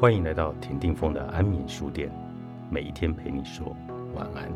[0.00, 2.10] 欢迎来到田定峰的安眠书店，
[2.70, 3.76] 每一天陪你说
[4.14, 4.50] 晚安。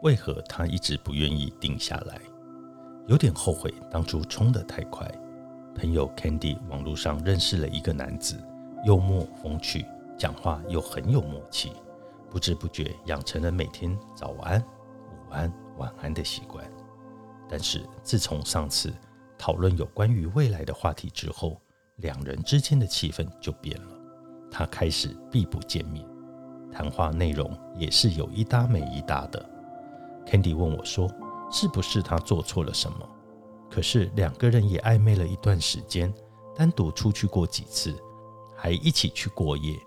[0.00, 2.18] 为何他一直不愿意定下来？
[3.08, 5.06] 有点后悔当初冲得太快。
[5.74, 8.42] 朋友 Candy 网络上认识了一个男子，
[8.86, 9.84] 幽默风趣，
[10.16, 11.72] 讲话又很有默契，
[12.30, 16.64] 不知不觉养成了每天早安、午安、晚安的习惯。
[17.48, 18.92] 但是自从上次
[19.38, 21.60] 讨论有关于未来的话题之后，
[21.96, 23.96] 两人之间的气氛就变了。
[24.50, 26.06] 他开始避不见面，
[26.72, 29.44] 谈话内容也是有一搭没一搭的。
[30.26, 31.08] Candy 问我说
[31.52, 33.08] ：“是不是他做错了什么？”
[33.70, 36.12] 可是两个人也暧昧了一段时间，
[36.54, 37.94] 单独出去过几次，
[38.56, 39.78] 还一起去过夜。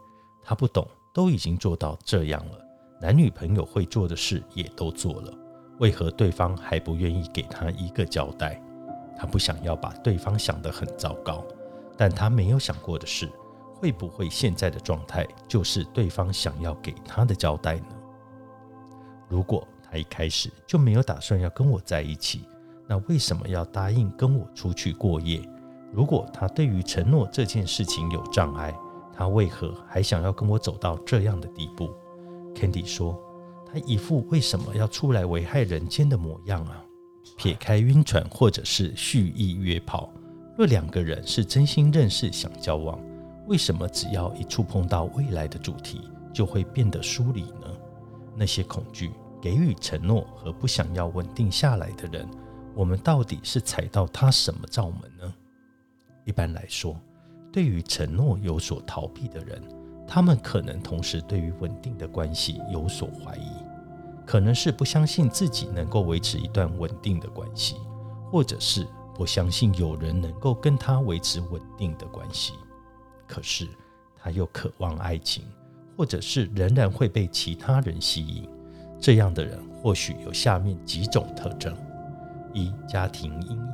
[0.43, 0.87] 他不懂，
[1.19, 2.65] 都已经做到这样了，
[3.01, 5.33] 男女朋友会做的事也都做了，
[5.79, 8.57] 为何对方还不愿意给他一个交代？
[9.17, 11.43] 他不想要把对方想得很糟糕，
[11.97, 13.29] 但他没有想过的是，
[13.75, 17.87] 会不会现在的状态就是对方想要给他的交代呢？
[19.27, 22.47] 如果他一开始就没有打算要跟我在一起。
[22.87, 25.41] 那为什么要答应跟我出去过夜？
[25.91, 28.73] 如果他对于承诺这件事情有障碍，
[29.19, 31.93] 他为何还想要跟我走到这样的地步
[32.55, 33.21] ？Candy 说，
[33.65, 36.81] 他一副为什么要出来危害人间的模样啊！
[37.37, 40.09] 撇开晕船或者是蓄意约炮，
[40.57, 42.97] 若两个人是真心认识想交往，
[43.45, 47.67] 为什么只要一触碰到未来的主题，就会变得疏离呢？
[48.37, 52.25] 那些恐惧、给予承诺和不想要稳定下来的人。
[52.73, 55.33] 我们到底是踩到他什么罩门呢？
[56.23, 56.97] 一般来说，
[57.51, 59.61] 对于承诺有所逃避的人，
[60.07, 63.51] 他们可能同时对于稳定的关系有所怀疑，
[64.25, 67.75] 可能是不相信自己能够维持一段稳定的关系，
[68.31, 72.53] 或者是不相信有人能够跟他维持稳定的关系。
[73.27, 73.67] 可是
[74.17, 75.43] 他又渴望爱情，
[75.97, 78.47] 或者是仍然会被其他人吸引。
[78.99, 81.75] 这样的人或许有下面几种特征。
[82.53, 83.69] 一家庭阴影。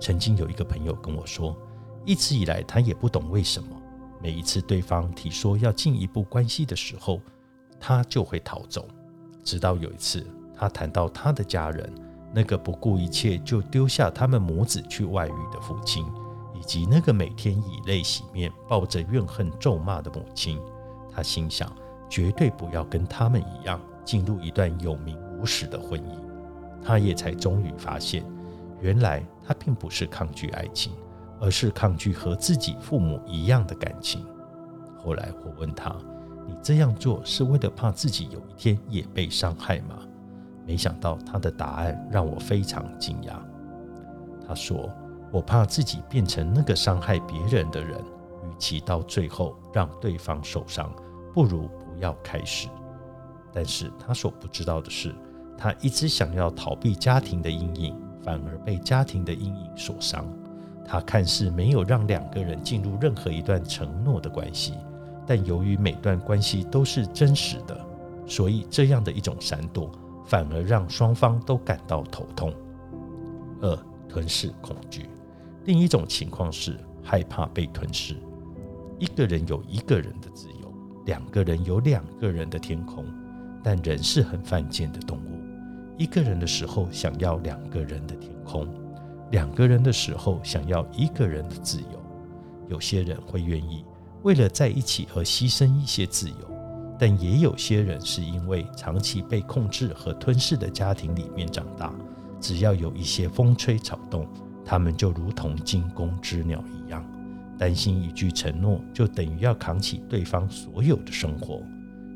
[0.00, 1.56] 曾经有一个朋友跟我说，
[2.04, 3.68] 一直以来他也不懂为什么，
[4.20, 7.20] 每一次对方提说要进一步关系的时候，
[7.80, 8.86] 他就会逃走。
[9.44, 11.92] 直到有一次，他谈到他的家人，
[12.32, 16.04] 那个不顾一切就丢下他们母子去外遇的父亲，
[16.54, 20.60] 以及那个每天以泪洗面、抱着怨恨咒骂的母亲，
[21.12, 21.70] 他心想，
[22.08, 26.18] 绝对不要跟他们一样，进入一段有名无实的婚姻。
[26.84, 28.24] 他也才终于发现，
[28.80, 30.92] 原来他并不是抗拒爱情，
[31.42, 34.24] 而是抗拒和自己父母一样的感情。
[34.96, 35.92] 后来我问他
[36.46, 39.98] ：“你这样做是为了怕自己有一天也被伤害吗？”
[40.64, 43.32] 没想到他的答案让我非常惊讶。
[44.46, 44.88] 他说
[45.32, 50.94] ：“我怕自己变成那个伤害别人的人，与其到最后让对方受伤，
[51.34, 52.68] 不如不要开始。”
[53.52, 55.12] 但是他所不知道的是。
[55.58, 60.26] 他一直想要逃避家庭的阴影，反而被家庭的阴影所伤。
[60.86, 64.74] 他看似没有让两个人进入任何一段承诺的关系，
[65.26, 67.78] 但由于每段关系都是真实的，
[68.26, 69.90] 所以这样的一种闪躲，
[70.26, 72.52] 反而让双方都感到头痛。
[73.60, 73.78] 二、
[74.08, 75.08] 吞噬恐惧。
[75.64, 78.16] 另一种情况是害怕被吞噬。
[78.98, 80.74] 一个人有一个人的自由，
[81.06, 83.04] 两个人有两个人的天空，
[83.62, 85.40] 但人是很犯贱的动物。
[85.96, 88.66] 一个人的时候想要两个人的天空，
[89.32, 92.00] 两个人的时候想要一个人的自由。
[92.68, 93.84] 有些人会愿意
[94.22, 96.36] 为了在一起而牺牲一些自由，
[96.98, 101.92] 但也有些人是因为长期被控制和吞噬的家庭里面长大，
[102.40, 104.26] 只要有一些风吹草动，
[104.64, 107.04] 他们就如同惊弓之鸟一样，
[107.58, 111.62] 担心一句承诺就等于要扛起对方所有的生活，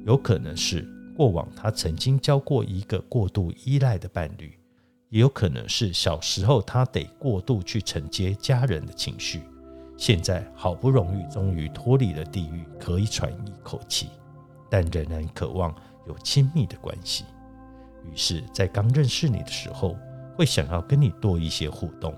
[0.07, 0.87] 有可能是。
[1.17, 4.53] 过往他曾经交过一个过度依赖的伴侣，
[5.17, 9.41] 也有可能是小时候他得过度去承接家人的情绪，
[9.97, 14.11] 现在好不容易终于脱离了地狱，可以喘一口气，
[14.69, 15.75] 但仍然渴望
[16.07, 17.25] 有亲密的关系。
[18.05, 19.97] 于是，在刚认识你的时候，
[20.37, 22.15] 会想要跟你多一些互动，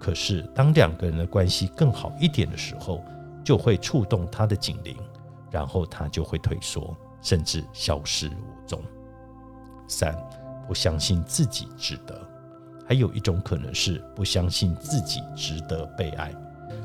[0.00, 3.04] 可是当两个人的关系更好一点的时候，
[3.44, 4.96] 就会触动他的警铃，
[5.48, 6.92] 然后他就会退缩。
[7.20, 8.82] 甚至消失无踪。
[9.86, 10.12] 三，
[10.66, 12.31] 不相信自己值得。
[12.92, 16.30] 还有一种可能是不相信自己值得被爱。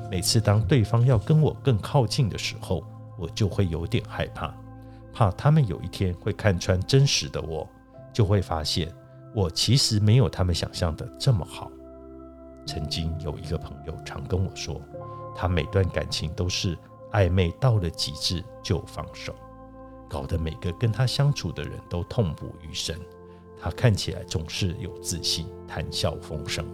[0.09, 2.81] 每次当对方要跟我更靠近的时候，
[3.18, 4.56] 我就会有点害怕，
[5.12, 7.68] 怕他们有一天会看穿真实的我，
[8.13, 8.89] 就会发现
[9.36, 11.69] 我其实没有他们想象的这么好。
[12.65, 14.81] 曾经有一个朋友常跟我说，
[15.36, 16.77] 他每段感情都是
[17.12, 19.36] 暧昧到了极致就放手，
[20.07, 22.98] 搞得每个跟他相处的人都痛不欲生。
[23.59, 26.65] 他看起来总是有自信，谈笑风生，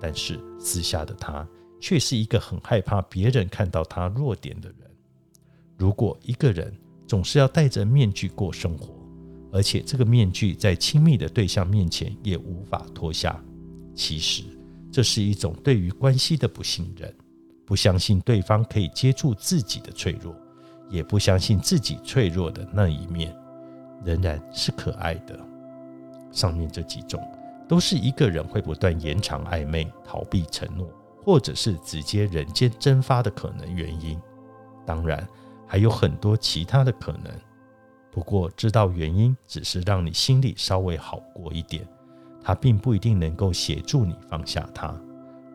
[0.00, 1.46] 但是私下的他
[1.80, 4.90] 却是一个很害怕别人看到他弱点的人。
[5.78, 6.72] 如果一个人
[7.06, 8.94] 总是要戴着面具过生活，
[9.50, 13.42] 而且这个面具在亲密的对象面前也无法脱下，
[13.94, 14.44] 其实
[14.92, 17.12] 这是一种对于关系的不信任，
[17.64, 20.36] 不相信对方可以接住自己的脆弱，
[20.90, 23.34] 也不相信自己脆弱的那一面
[24.04, 25.49] 仍然是可爱的。
[26.32, 27.20] 上面这几种
[27.68, 30.88] 都是一个人会不断延长暧昧、逃避承诺，
[31.24, 34.20] 或者是直接人间蒸发的可能原因。
[34.84, 35.26] 当然，
[35.66, 37.32] 还有很多其他的可能。
[38.10, 41.86] 不过，知道原因只是让你心里稍微好过一点，
[42.42, 44.92] 它并不一定能够协助你放下它。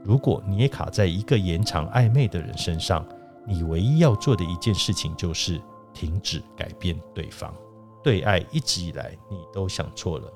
[0.04, 3.06] 如果你也卡在一个延长暧昧的人身上，
[3.46, 5.60] 你唯一要做的一件事情就是
[5.94, 7.54] 停止改变对方。
[8.02, 10.32] 对爱一直以来你都想错了。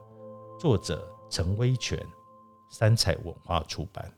[0.60, 1.98] 作者陈威全，
[2.70, 4.14] 三彩文化出版。